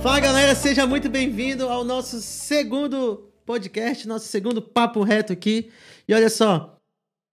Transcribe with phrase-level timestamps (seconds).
[0.00, 5.72] Fala galera, seja muito bem-vindo ao nosso segundo podcast, nosso segundo papo reto aqui.
[6.06, 6.78] E olha só,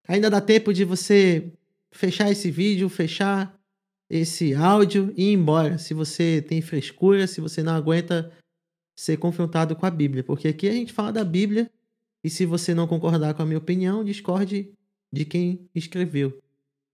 [0.07, 1.54] ainda dá tempo de você
[1.91, 3.55] fechar esse vídeo, fechar
[4.09, 5.78] esse áudio e ir embora.
[5.78, 8.32] Se você tem frescura, se você não aguenta
[8.95, 11.70] ser confrontado com a Bíblia, porque aqui a gente fala da Bíblia
[12.23, 14.71] e se você não concordar com a minha opinião, discorde
[15.13, 16.41] de quem escreveu.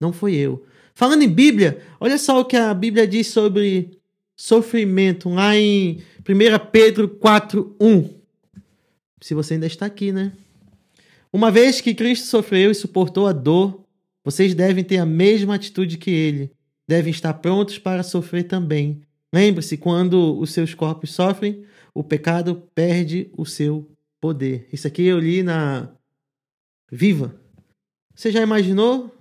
[0.01, 0.65] Não foi eu.
[0.93, 4.00] Falando em Bíblia, olha só o que a Bíblia diz sobre
[4.41, 8.09] sofrimento, lá em 1 Pedro 4:1.
[9.21, 10.33] Se você ainda está aqui, né?
[11.31, 13.85] Uma vez que Cristo sofreu e suportou a dor,
[14.23, 16.51] vocês devem ter a mesma atitude que ele.
[16.87, 19.01] Devem estar prontos para sofrer também.
[19.31, 23.87] Lembre-se, quando os seus corpos sofrem, o pecado perde o seu
[24.19, 24.67] poder.
[24.73, 25.87] Isso aqui eu li na
[26.91, 27.39] Viva.
[28.15, 29.15] Você já imaginou?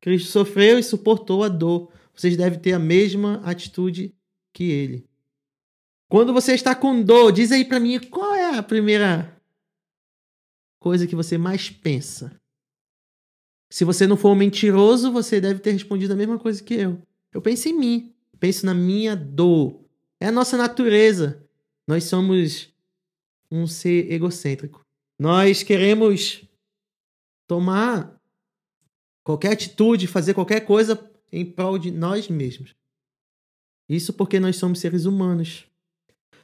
[0.00, 1.90] Cristo sofreu e suportou a dor.
[2.14, 4.14] Vocês devem ter a mesma atitude
[4.54, 5.04] que ele.
[6.08, 9.36] Quando você está com dor, diz aí para mim qual é a primeira
[10.78, 12.40] coisa que você mais pensa.
[13.70, 17.02] Se você não for um mentiroso, você deve ter respondido a mesma coisa que eu.
[17.32, 19.80] Eu penso em mim, penso na minha dor.
[20.20, 21.44] É a nossa natureza.
[21.86, 22.72] Nós somos
[23.50, 24.84] um ser egocêntrico.
[25.18, 26.44] Nós queremos
[27.48, 28.20] tomar
[29.24, 32.74] qualquer atitude, fazer qualquer coisa em prol de nós mesmos.
[33.88, 35.66] Isso porque nós somos seres humanos.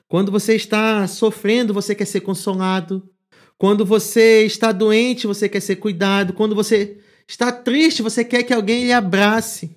[0.08, 3.08] Quando você está sofrendo, você quer ser consolado.
[3.56, 6.32] Quando você está doente, você quer ser cuidado.
[6.32, 9.76] Quando você está triste, você quer que alguém lhe abrace.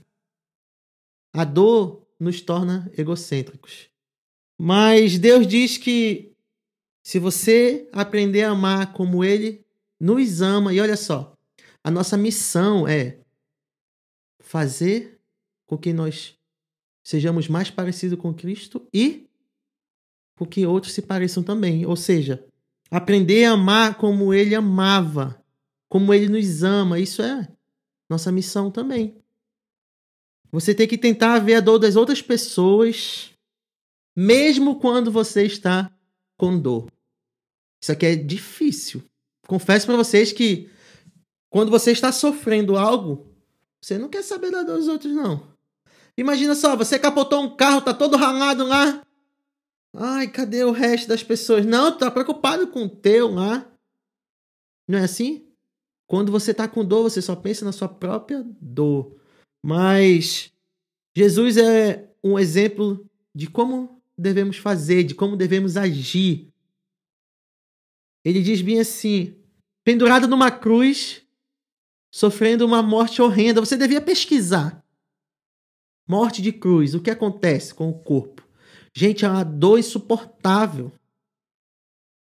[1.34, 3.90] A dor nos torna egocêntricos.
[4.60, 6.34] Mas Deus diz que
[7.04, 9.66] se você aprender a amar como Ele
[10.00, 11.38] nos ama, e olha só,
[11.84, 13.20] a nossa missão é
[14.40, 15.20] fazer
[15.66, 16.38] com que nós
[17.04, 19.28] sejamos mais parecidos com Cristo e
[20.38, 21.86] com que outros se pareçam também.
[21.86, 22.44] Ou seja,
[22.90, 25.44] aprender a amar como Ele amava,
[25.90, 27.00] como Ele nos ama.
[27.00, 27.48] Isso é
[28.10, 29.16] nossa missão também.
[30.52, 33.32] Você tem que tentar ver a dor das outras pessoas,
[34.16, 35.92] mesmo quando você está
[36.38, 36.92] com dor.
[37.82, 39.04] Isso aqui é difícil.
[39.48, 40.70] Confesso para vocês que
[41.50, 43.28] quando você está sofrendo algo,
[43.82, 45.53] você não quer saber da dor dos outros, não.
[46.18, 49.04] Imagina só, você capotou um carro, tá todo ralado lá.
[49.96, 51.66] Ai, cadê o resto das pessoas?
[51.66, 53.70] Não, tá preocupado com o teu lá.
[54.88, 55.48] Não é assim?
[56.08, 59.16] Quando você tá com dor, você só pensa na sua própria dor.
[59.64, 60.52] Mas
[61.16, 66.52] Jesus é um exemplo de como devemos fazer, de como devemos agir.
[68.26, 69.36] Ele diz bem assim:
[69.84, 71.22] pendurado numa cruz,
[72.12, 73.62] sofrendo uma morte horrenda.
[73.62, 74.83] Você devia pesquisar.
[76.08, 78.46] Morte de cruz, o que acontece com o corpo?
[78.94, 80.92] Gente, é uma dor insuportável.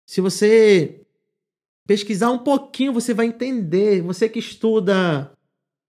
[0.07, 1.05] Se você
[1.85, 4.01] pesquisar um pouquinho, você vai entender.
[4.01, 5.31] Você que estuda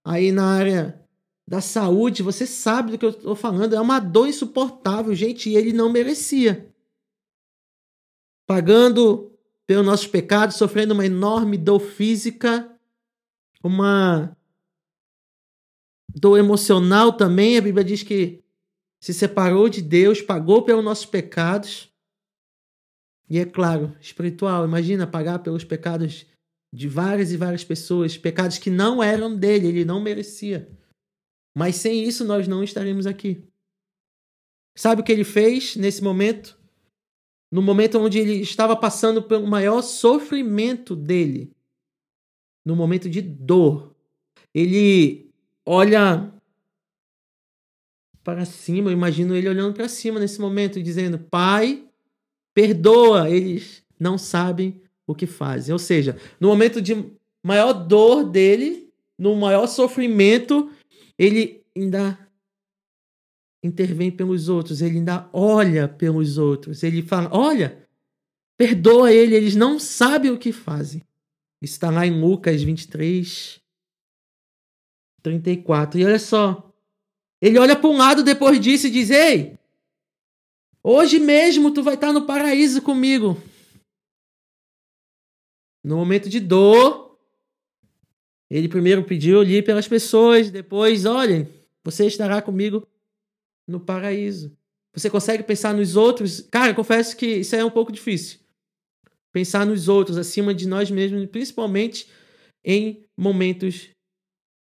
[0.04, 1.00] aí na área
[1.48, 3.74] da saúde, você sabe do que eu estou falando.
[3.74, 6.68] É uma dor insuportável, gente, e ele não merecia.
[8.46, 9.32] Pagando
[9.66, 12.70] pelos nossos pecados, sofrendo uma enorme dor física,
[13.62, 14.36] uma
[16.14, 17.58] dor emocional também.
[17.58, 18.42] A Bíblia diz que
[19.00, 21.92] se separou de Deus, pagou pelos nossos pecados.
[23.28, 24.64] E é claro, espiritual.
[24.64, 26.26] Imagina pagar pelos pecados
[26.72, 30.68] de várias e várias pessoas, pecados que não eram dele, ele não merecia.
[31.56, 33.44] Mas sem isso nós não estaremos aqui.
[34.76, 36.58] Sabe o que ele fez nesse momento?
[37.50, 41.52] No momento onde ele estava passando pelo maior sofrimento dele,
[42.64, 43.94] no momento de dor,
[44.52, 45.32] ele
[45.66, 46.32] olha
[48.22, 51.84] para cima, eu imagino ele olhando para cima nesse momento dizendo: Pai,
[52.54, 55.72] perdoa, eles não sabem o que fazem.
[55.72, 60.70] Ou seja, no momento de maior dor dele, no maior sofrimento,
[61.18, 62.18] ele ainda
[63.62, 67.86] intervém pelos outros, ele ainda olha pelos outros, ele fala: Olha,
[68.56, 71.02] perdoa ele, eles não sabem o que fazem.
[71.62, 73.60] Está lá em Lucas 23,
[75.24, 75.98] 34.
[75.98, 76.70] E olha só,
[77.40, 79.58] ele olha para um lado depois disso e diz: Ei,
[80.82, 83.42] hoje mesmo tu vai estar no paraíso comigo.
[85.82, 87.18] No momento de dor,
[88.50, 91.48] ele primeiro pediu ali pelas pessoas, depois, olhem,
[91.82, 92.86] você estará comigo
[93.66, 94.56] no paraíso.
[94.94, 96.40] Você consegue pensar nos outros?
[96.40, 98.38] Cara, confesso que isso é um pouco difícil.
[99.32, 102.08] Pensar nos outros acima de nós mesmos, principalmente
[102.64, 103.93] em momentos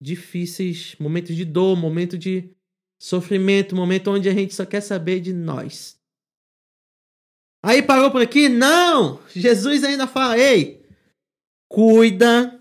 [0.01, 2.51] difíceis, momentos de dor, momento de
[2.99, 6.01] sofrimento, momento onde a gente só quer saber de nós.
[7.63, 8.49] Aí parou por aqui?
[8.49, 9.21] Não!
[9.29, 10.83] Jesus ainda fala: ei,
[11.69, 12.61] cuida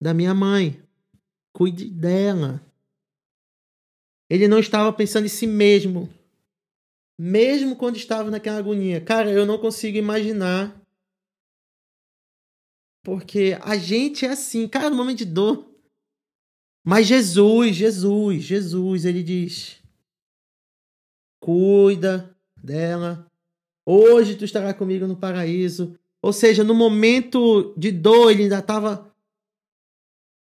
[0.00, 0.82] da minha mãe.
[1.54, 2.60] Cuide dela.
[4.28, 6.12] Ele não estava pensando em si mesmo.
[7.20, 9.00] Mesmo quando estava naquela agonia.
[9.00, 10.81] Cara, eu não consigo imaginar.
[13.02, 15.68] Porque a gente é assim, cara, no momento de dor.
[16.84, 19.82] Mas Jesus, Jesus, Jesus, ele diz:
[21.40, 23.26] cuida dela.
[23.84, 25.98] Hoje tu estará comigo no paraíso.
[26.22, 29.12] Ou seja, no momento de dor, ele ainda estava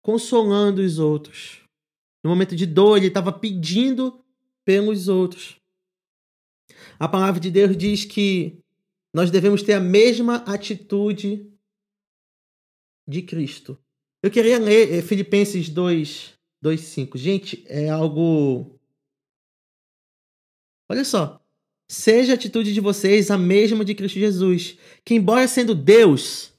[0.01, 1.61] consolando os outros.
[2.23, 4.21] No momento de dor, ele estava pedindo
[4.65, 5.56] pelos outros.
[6.99, 8.59] A palavra de Deus diz que
[9.12, 11.53] nós devemos ter a mesma atitude
[13.06, 13.79] de Cristo.
[14.25, 17.19] Eu queria ler eh, Filipenses 2, 2, 5.
[17.19, 18.81] Gente, é algo.
[20.91, 21.41] Olha só.
[21.87, 26.55] Seja a atitude de vocês a mesma de Cristo Jesus, que, embora sendo Deus,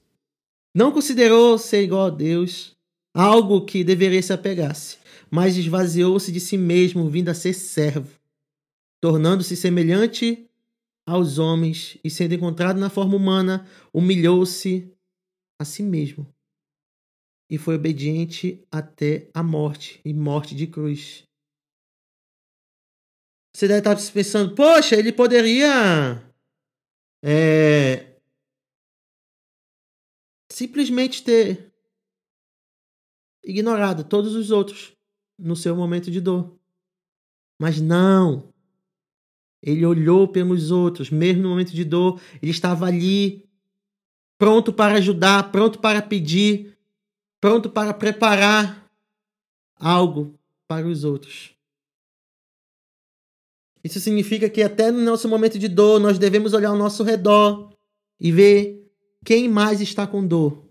[0.72, 2.76] não considerou ser igual a Deus
[3.12, 4.98] algo que deveria se apegar-se,
[5.28, 8.16] mas esvaziou-se de si mesmo, vindo a ser servo,
[9.00, 10.48] tornando-se semelhante
[11.04, 14.88] aos homens e, sendo encontrado na forma humana, humilhou-se
[15.58, 16.35] a si mesmo
[17.48, 21.24] e foi obediente até a morte e morte de cruz.
[23.54, 26.22] Você deve estar pensando, poxa, ele poderia
[27.24, 28.16] é,
[30.52, 31.72] simplesmente ter
[33.44, 34.92] ignorado todos os outros
[35.38, 36.58] no seu momento de dor.
[37.58, 38.52] Mas não.
[39.62, 43.48] Ele olhou pelos outros, mesmo no momento de dor, ele estava ali,
[44.38, 46.75] pronto para ajudar, pronto para pedir,
[47.40, 48.90] pronto para preparar
[49.78, 51.54] algo para os outros.
[53.84, 57.72] Isso significa que até no nosso momento de dor, nós devemos olhar ao nosso redor
[58.18, 58.84] e ver
[59.24, 60.66] quem mais está com dor.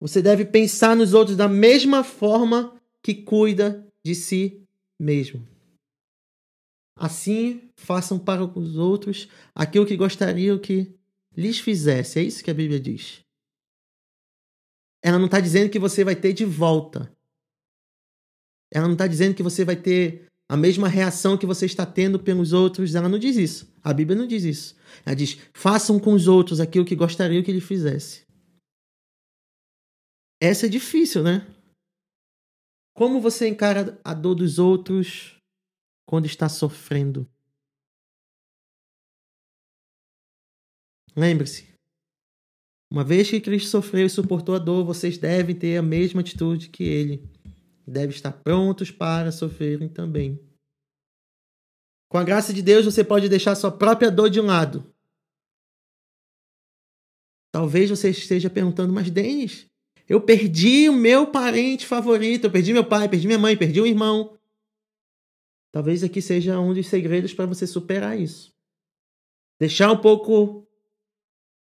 [0.00, 4.62] Você deve pensar nos outros da mesma forma que cuida de si
[4.98, 5.46] mesmo.
[6.96, 10.94] Assim, façam para os outros aquilo que gostariam que
[11.36, 12.18] lhes fizesse.
[12.18, 13.23] É isso que a Bíblia diz
[15.04, 17.14] ela não está dizendo que você vai ter de volta.
[18.72, 22.18] Ela não está dizendo que você vai ter a mesma reação que você está tendo
[22.18, 22.94] pelos outros.
[22.94, 23.70] Ela não diz isso.
[23.82, 24.74] A Bíblia não diz isso.
[25.04, 28.24] Ela diz: façam com os outros aquilo que gostariam que ele fizesse.
[30.40, 31.46] Essa é difícil, né?
[32.96, 35.36] Como você encara a dor dos outros
[36.08, 37.28] quando está sofrendo?
[41.14, 41.73] Lembre-se,
[42.94, 46.68] uma vez que Cristo sofreu e suportou a dor, vocês devem ter a mesma atitude
[46.68, 47.28] que ele.
[47.84, 50.40] Devem estar prontos para sofrerem também.
[52.08, 54.94] Com a graça de Deus, você pode deixar sua própria dor de um lado.
[57.50, 59.66] Talvez você esteja perguntando, mas Denis,
[60.08, 63.86] eu perdi o meu parente favorito, eu perdi meu pai, perdi minha mãe, perdi um
[63.86, 64.38] irmão.
[65.72, 68.54] Talvez aqui seja um dos segredos para você superar isso.
[69.58, 70.64] Deixar um pouco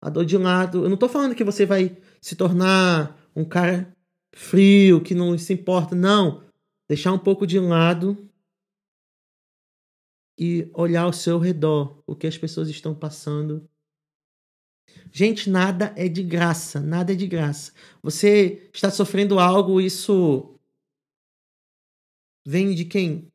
[0.04, 0.84] a dor de lado.
[0.84, 3.90] Eu não tô falando que você vai se tornar um cara
[4.34, 5.96] frio, que não se importa.
[5.96, 6.44] Não.
[6.86, 8.30] Deixar um pouco de lado
[10.38, 13.67] e olhar ao seu redor, o que as pessoas estão passando.
[15.10, 17.72] Gente, nada é de graça, nada é de graça.
[18.02, 20.60] Você está sofrendo algo, isso
[22.46, 23.32] vem de quem?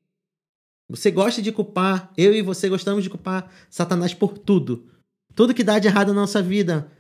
[0.88, 4.99] Você gosta de culpar, eu e você gostamos de culpar Satanás por tudo
[5.40, 6.92] tudo que dá de errado na nossa vida.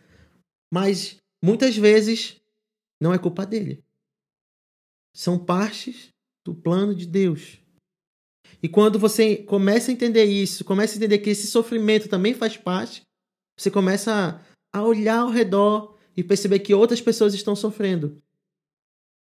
[0.73, 2.37] Mas muitas vezes
[2.97, 3.83] não é culpa dele.
[5.13, 6.07] São partes
[6.45, 7.57] do plano de Deus.
[8.63, 12.55] E quando você começa a entender isso, começa a entender que esse sofrimento também faz
[12.55, 13.01] parte,
[13.59, 14.41] você começa
[14.71, 18.21] a olhar ao redor e perceber que outras pessoas estão sofrendo.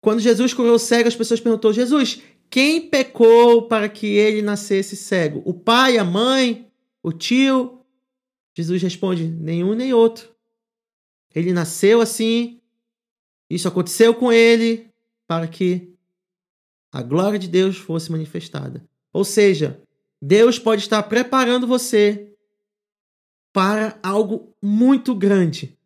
[0.04, 2.20] Quando Jesus curou o cego, as pessoas perguntou: Jesus,
[2.50, 5.40] quem pecou para que ele nascesse cego?
[5.46, 6.70] O pai, a mãe,
[7.02, 7.75] o tio?
[8.56, 10.34] Jesus responde: nenhum nem outro.
[11.34, 12.60] Ele nasceu assim,
[13.50, 14.90] isso aconteceu com ele
[15.26, 15.92] para que
[16.90, 18.82] a glória de Deus fosse manifestada.
[19.12, 19.82] Ou seja,
[20.20, 22.32] Deus pode estar preparando você
[23.52, 25.76] para algo muito grande.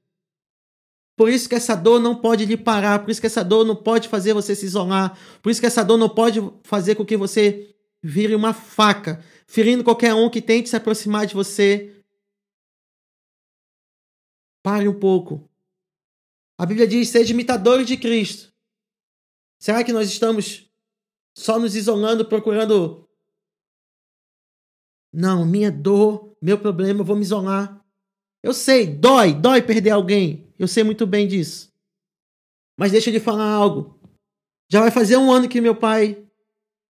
[1.16, 3.76] Por isso que essa dor não pode lhe parar, por isso que essa dor não
[3.76, 7.16] pode fazer você se isolar, por isso que essa dor não pode fazer com que
[7.16, 11.99] você vire uma faca, ferindo qualquer um que tente se aproximar de você,
[14.62, 15.48] Pare um pouco.
[16.58, 18.52] A Bíblia diz: seja imitadores de Cristo.
[19.58, 20.70] Será que nós estamos
[21.34, 23.08] só nos isolando, procurando
[25.12, 27.84] Não, minha dor, meu problema, eu vou me isolar.
[28.42, 30.52] Eu sei, dói, dói perder alguém.
[30.58, 31.70] Eu sei muito bem disso.
[32.78, 34.00] Mas deixa eu lhe falar algo.
[34.70, 36.26] Já vai fazer um ano que meu pai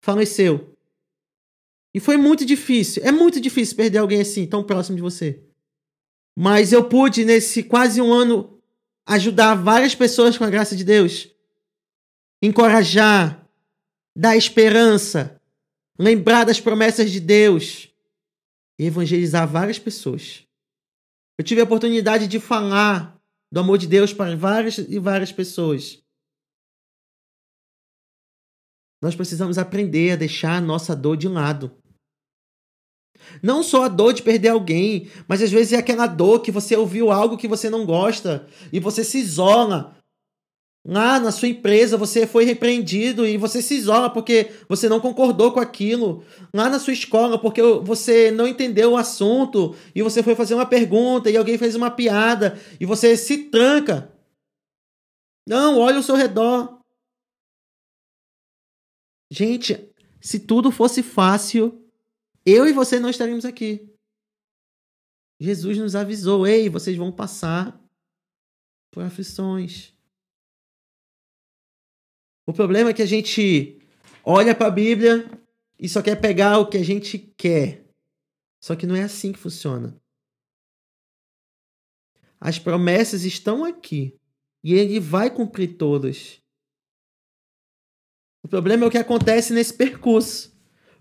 [0.01, 0.77] faleceu.
[1.93, 3.03] E foi muito difícil.
[3.03, 5.43] É muito difícil perder alguém assim, tão próximo de você.
[6.37, 8.61] Mas eu pude, nesse quase um ano,
[9.05, 11.29] ajudar várias pessoas com a graça de Deus.
[12.41, 13.47] Encorajar,
[14.15, 15.39] dar esperança,
[15.97, 17.89] lembrar das promessas de Deus
[18.79, 20.45] e evangelizar várias pessoas.
[21.37, 23.19] Eu tive a oportunidade de falar
[23.51, 26.01] do amor de Deus para várias e várias pessoas.
[29.01, 31.75] Nós precisamos aprender a deixar a nossa dor de lado.
[33.41, 36.75] Não só a dor de perder alguém, mas às vezes é aquela dor que você
[36.75, 39.95] ouviu algo que você não gosta e você se isola.
[40.83, 45.51] Lá na sua empresa você foi repreendido e você se isola porque você não concordou
[45.51, 46.23] com aquilo.
[46.53, 50.65] Lá na sua escola porque você não entendeu o assunto e você foi fazer uma
[50.65, 54.11] pergunta e alguém fez uma piada e você se tranca.
[55.47, 56.79] Não, olha ao seu redor.
[59.31, 61.80] Gente, se tudo fosse fácil,
[62.45, 63.89] eu e você não estaríamos aqui.
[65.39, 67.79] Jesus nos avisou: ei, vocês vão passar
[68.91, 69.93] por aflições.
[72.45, 73.79] O problema é que a gente
[74.23, 75.29] olha para a Bíblia
[75.79, 77.87] e só quer pegar o que a gente quer.
[78.61, 79.99] Só que não é assim que funciona.
[82.39, 84.19] As promessas estão aqui
[84.63, 86.41] e ele vai cumprir todas.
[88.43, 90.50] O problema é o que acontece nesse percurso.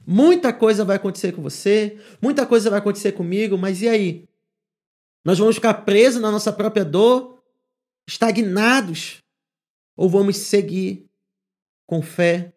[0.07, 4.29] Muita coisa vai acontecer com você, muita coisa vai acontecer comigo, mas e aí?
[5.25, 7.43] Nós vamos ficar presos na nossa própria dor,
[8.09, 9.23] estagnados,
[9.97, 11.09] ou vamos seguir
[11.87, 12.55] com fé?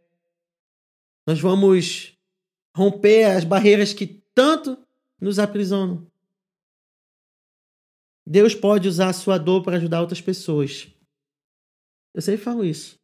[1.27, 2.17] Nós vamos
[2.75, 4.77] romper as barreiras que tanto
[5.19, 6.09] nos aprisionam.
[8.25, 10.89] Deus pode usar a sua dor para ajudar outras pessoas.
[12.13, 12.97] Eu sempre falo isso.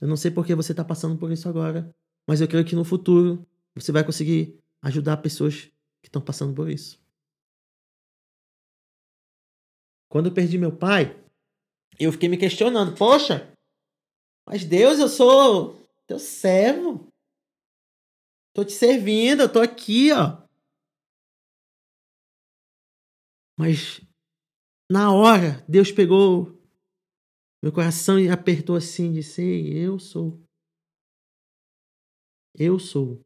[0.00, 1.94] Eu não sei por que você está passando por isso agora.
[2.30, 3.44] Mas eu creio que no futuro
[3.74, 5.62] você vai conseguir ajudar pessoas
[6.00, 7.04] que estão passando por isso.
[10.08, 11.20] Quando eu perdi meu pai,
[11.98, 13.52] eu fiquei me questionando: poxa,
[14.46, 17.08] mas Deus, eu sou teu servo.
[18.54, 20.40] Tô te servindo, eu tô aqui, ó.
[23.58, 24.00] Mas
[24.88, 26.56] na hora, Deus pegou
[27.60, 29.42] meu coração e apertou assim, disse:
[29.74, 30.40] Eu sou.
[32.54, 33.24] Eu sou.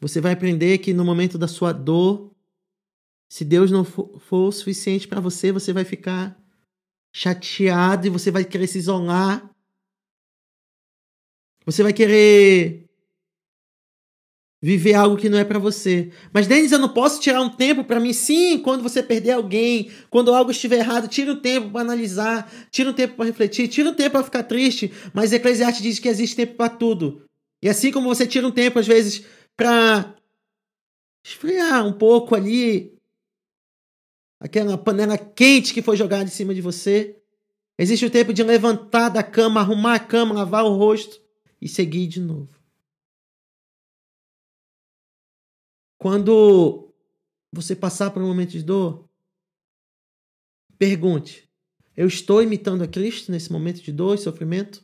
[0.00, 2.34] Você vai aprender que no momento da sua dor,
[3.28, 6.40] se Deus não for, o suficiente para você, você vai ficar
[7.12, 9.54] chateado e você vai querer se isolar.
[11.66, 12.79] Você vai querer
[14.62, 16.10] viver algo que não é para você.
[16.32, 18.12] Mas Denis, eu não posso tirar um tempo para mim.
[18.12, 22.90] Sim, quando você perder alguém, quando algo estiver errado, tira um tempo para analisar, tira
[22.90, 24.92] um tempo para refletir, tira um tempo para ficar triste.
[25.14, 27.22] Mas Eclesiastes diz que existe tempo para tudo.
[27.62, 29.24] E assim como você tira um tempo às vezes
[29.56, 30.14] para
[31.24, 32.94] esfriar um pouco ali
[34.38, 37.16] aquela panela quente que foi jogada em cima de você,
[37.78, 41.20] existe o tempo de levantar da cama, arrumar a cama, lavar o rosto
[41.60, 42.59] e seguir de novo.
[46.00, 46.94] Quando
[47.52, 49.06] você passar por um momento de dor,
[50.78, 51.46] pergunte:
[51.94, 54.82] eu estou imitando a Cristo nesse momento de dor e sofrimento?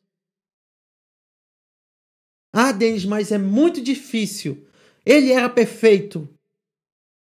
[2.52, 4.68] Ah, Denis, mas é muito difícil.
[5.06, 6.28] Ele era perfeito.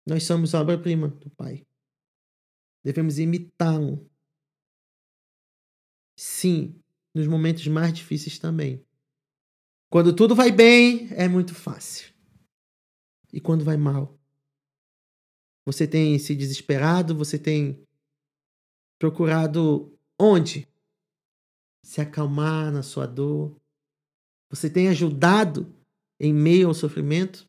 [0.06, 1.66] Nós somos a obra-prima do Pai.
[2.85, 4.09] Devemos imitá-lo.
[6.16, 6.80] Sim,
[7.12, 8.85] nos momentos mais difíceis também.
[9.88, 12.20] Quando tudo vai bem, é muito fácil
[13.33, 14.19] e quando vai mal.
[15.67, 17.87] Você tem se desesperado, você tem
[18.99, 20.69] procurado onde?
[21.85, 23.57] Se acalmar na sua dor.
[24.51, 25.73] Você tem ajudado
[26.19, 27.49] em meio ao sofrimento?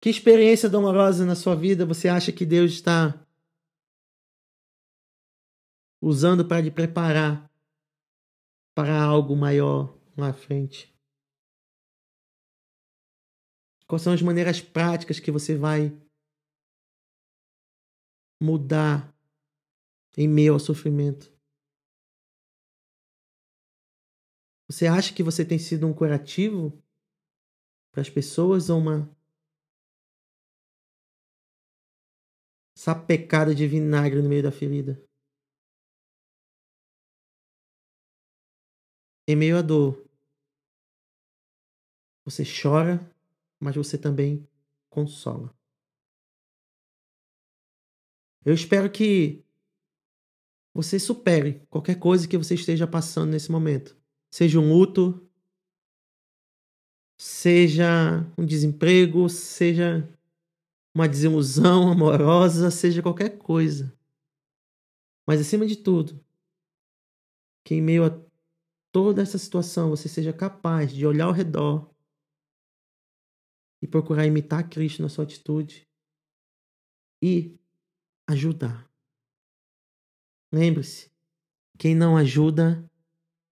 [0.00, 3.26] Que experiência dolorosa na sua vida você acha que Deus está
[6.00, 7.50] usando para lhe preparar
[8.74, 10.90] para algo maior lá à frente?
[13.90, 15.90] Quais são as maneiras práticas que você vai
[18.40, 19.12] mudar
[20.16, 21.36] em meio ao sofrimento?
[24.68, 26.80] Você acha que você tem sido um curativo
[27.90, 29.10] para as pessoas ou uma
[32.76, 35.04] sapecada de vinagre no meio da ferida?
[39.26, 40.04] em meio à dor,
[42.24, 42.98] você chora,
[43.60, 44.48] mas você também
[44.88, 45.54] consola.
[48.44, 49.44] Eu espero que
[50.72, 53.96] você supere qualquer coisa que você esteja passando nesse momento.
[54.30, 55.28] Seja um luto,
[57.18, 60.08] seja um desemprego, seja
[60.94, 63.94] uma desilusão amorosa, seja qualquer coisa.
[65.26, 66.24] Mas acima de tudo,
[67.64, 68.20] que em meio a
[68.90, 71.90] toda essa situação você seja capaz de olhar ao redor
[73.82, 75.86] e procurar imitar Cristo na sua atitude
[77.22, 77.58] e
[78.28, 78.88] ajudar.
[80.52, 81.10] Lembre-se,
[81.78, 82.84] quem não ajuda,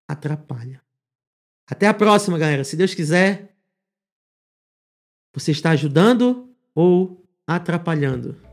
[0.09, 0.83] atrapalha.
[1.67, 2.65] Até a próxima, galera.
[2.65, 3.57] Se Deus quiser,
[5.33, 8.48] você está ajudando ou atrapalhando?